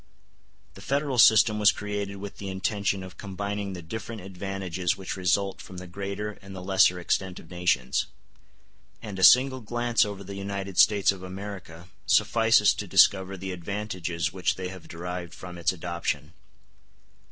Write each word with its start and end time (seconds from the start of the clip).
The 0.73 0.81
Federal 0.81 1.19
system 1.19 1.59
was 1.59 1.71
created 1.71 2.15
with 2.15 2.37
the 2.39 2.49
intention 2.49 3.03
of 3.03 3.19
combining 3.19 3.73
the 3.73 3.83
different 3.83 4.21
advantages 4.23 4.97
which 4.97 5.15
result 5.15 5.61
from 5.61 5.77
the 5.77 5.85
greater 5.85 6.39
and 6.41 6.55
the 6.55 6.63
lesser 6.63 6.99
extent 6.99 7.37
of 7.39 7.51
nations; 7.51 8.07
and 9.03 9.19
a 9.19 9.23
single 9.23 9.61
glance 9.61 10.03
over 10.03 10.23
the 10.23 10.33
United 10.33 10.79
States 10.79 11.11
of 11.11 11.21
America 11.21 11.87
suffices 12.07 12.73
to 12.73 12.87
discover 12.87 13.37
the 13.37 13.51
advantages 13.51 14.33
which 14.33 14.55
they 14.55 14.69
have 14.69 14.87
derived 14.87 15.35
from 15.35 15.55
its 15.55 15.71
adoption. 15.71 16.33